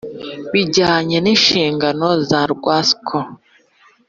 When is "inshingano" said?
1.33-2.07